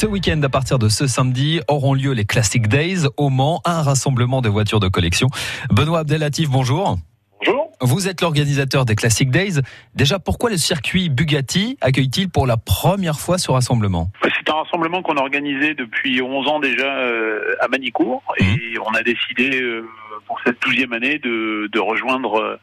[0.00, 3.82] Ce week-end, à partir de ce samedi, auront lieu les Classic Days au Mans, un
[3.82, 5.26] rassemblement de voitures de collection.
[5.70, 6.96] Benoît Abdelatif, bonjour.
[7.44, 7.70] Bonjour.
[7.82, 9.60] Vous êtes l'organisateur des Classic Days.
[9.94, 14.10] Déjà, pourquoi le circuit Bugatti accueille-t-il pour la première fois ce rassemblement?
[14.22, 18.82] C'est un rassemblement qu'on a organisé depuis 11 ans déjà euh, à Manicourt et Mhm.
[18.86, 19.86] on a décidé euh,
[20.26, 22.56] pour cette douzième année de, de rejoindre euh,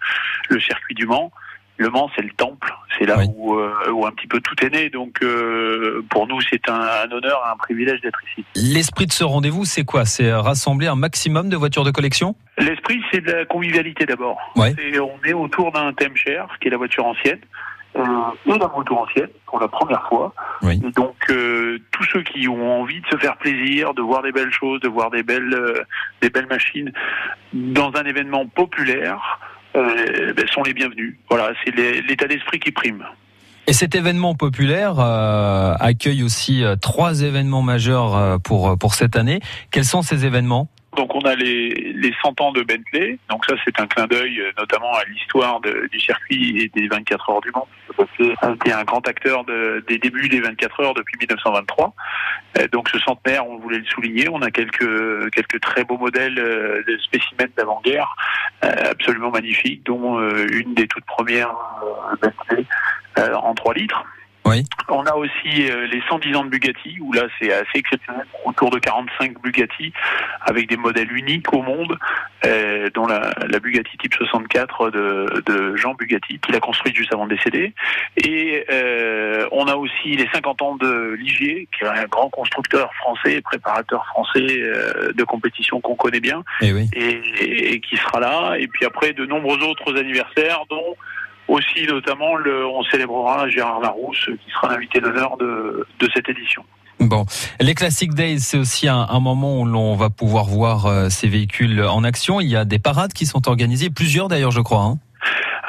[0.50, 1.32] le circuit du Mans.
[1.80, 3.26] Le Mans, c'est le temple, c'est là Oui.
[3.36, 4.90] où, euh, où un petit peu tout est né.
[4.90, 8.44] Donc euh, pour nous, c'est un, un honneur, un privilège d'être ici.
[8.56, 10.06] L'esprit de ce rendez-vous, c'est quoi?
[10.06, 12.36] C'est rassembler un maximum de voitures de collection?
[12.58, 14.38] L'esprit, c'est de la convivialité d'abord.
[14.56, 14.74] Ouais.
[15.00, 17.40] On est autour d'un thème cher, qui est la voiture ancienne,
[17.96, 18.02] euh,
[18.48, 20.34] et la moto ancienne, pour la première fois.
[20.64, 20.82] Oui.
[20.84, 24.32] Et donc, euh, tous ceux qui ont envie de se faire plaisir, de voir des
[24.32, 25.84] belles choses, de voir des belles, euh,
[26.22, 26.92] des belles machines
[27.54, 29.40] dans un événement populaire,
[29.82, 31.16] ben, sont les bienvenus.
[31.30, 33.04] Voilà, c'est l'état d'esprit qui prime.
[33.70, 39.16] Et cet événement populaire euh, accueille aussi euh, trois événements majeurs euh, pour, pour cette
[39.18, 39.40] année.
[39.72, 40.70] Quels sont ces événements?
[40.96, 44.40] Donc on a les, les 100 ans de Bentley, donc ça c'est un clin d'œil
[44.40, 47.68] euh, notamment à l'histoire du circuit et des 24 heures du Mans.
[48.20, 51.94] Été un grand acteur de- des débuts des 24 heures depuis 1923.
[52.58, 56.40] Euh, Donc ce centenaire, on voulait le souligner, on a quelques, quelques très beaux modèles
[56.40, 61.54] euh, de spécimens d'avant-guerre euh, absolument magnifiques, dont euh, une des toutes premières
[62.24, 62.30] euh,
[63.20, 64.04] euh, en 3 litres.
[64.48, 64.64] Oui.
[64.90, 68.70] On a aussi euh, les 110 ans de Bugatti, où là c'est assez exceptionnel, autour
[68.70, 69.92] de 45 Bugatti,
[70.42, 71.98] avec des modèles uniques au monde,
[72.46, 77.14] euh, dont la, la Bugatti Type 64 de, de Jean Bugatti, qu'il a construite juste
[77.14, 77.74] avant de décéder.
[78.18, 82.94] Et euh, on a aussi les 50 ans de Ligier, qui est un grand constructeur
[82.96, 84.62] français, préparateur français
[85.14, 86.88] de compétition qu'on connaît bien, Eh oui.
[86.94, 88.56] et, et qui sera là.
[88.58, 90.96] Et puis après, de nombreux autres anniversaires, dont
[91.48, 96.64] aussi notamment le, on célébrera Gérard Larousse, qui sera l'invité d'honneur de, de cette édition.
[97.00, 97.26] Bon,
[97.60, 101.28] les Classic Days, c'est aussi un, un moment où l'on va pouvoir voir euh, ces
[101.28, 102.42] véhicules en action.
[102.42, 104.82] Il y a des parades qui sont organisées, plusieurs d'ailleurs, je crois.
[104.82, 104.98] hein.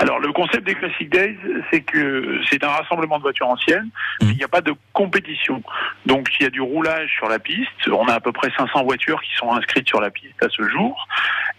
[0.00, 1.36] Alors le concept des Classic Days,
[1.72, 3.88] c'est que c'est un rassemblement de voitures anciennes,
[4.22, 5.60] mais il n'y a pas de compétition.
[6.06, 8.84] Donc il y a du roulage sur la piste, on a à peu près 500
[8.84, 11.08] voitures qui sont inscrites sur la piste à ce jour,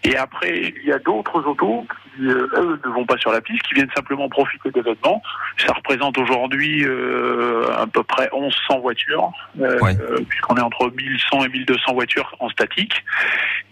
[0.04, 3.40] et après il y a d'autres autos qui, euh, eux, ne vont pas sur la
[3.40, 5.22] piste, qui viennent simplement profiter de l'événement.
[5.58, 9.96] Ça représente aujourd'hui euh, à peu près 1100 voitures, euh, Ouais.
[10.28, 13.04] puisqu'on est entre 1100 et 1200 voitures en statique,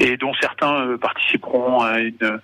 [0.01, 2.41] et dont certains euh, participeront à une,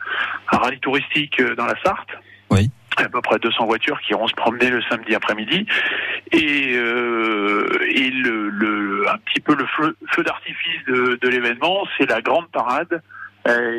[0.52, 2.08] un rallye touristique euh, dans la Sarthe
[2.50, 2.70] Oui.
[2.96, 5.66] à peu près 200 voitures qui iront se promener le samedi après-midi
[6.32, 11.86] et, euh, et le, le- un petit peu le feu, feu d'artifice de, de l'événement,
[11.98, 13.02] c'est la grande parade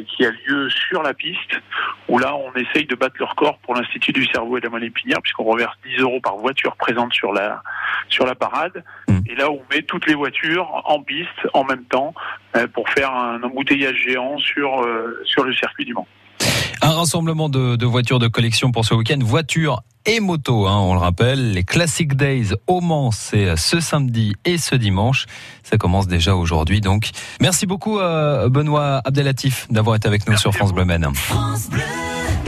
[0.07, 1.59] qui a lieu sur la piste
[2.07, 4.69] où là on essaye de battre le record pour l'Institut du cerveau et de la
[4.69, 7.63] moelle épinière puisqu'on reverse 10 euros par voiture présente sur la
[8.09, 9.19] sur la parade Mm.
[9.27, 12.13] et là on met toutes les voitures en piste en même temps
[12.55, 16.07] euh, pour faire un embouteillage géant sur euh, sur le circuit du Mans.
[16.85, 20.93] Un rassemblement de, de voitures de collection pour ce week-end, voitures et motos, hein, on
[20.93, 21.53] le rappelle.
[21.53, 25.25] Les Classic Days au Mans, c'est ce samedi et ce dimanche.
[25.63, 27.09] Ça commence déjà aujourd'hui, donc.
[27.41, 30.73] Merci beaucoup, euh, Benoît Abdelatif, d'avoir été avec nous Merci sur France.
[30.73, 30.85] Bleu.
[31.13, 31.81] France Bleu.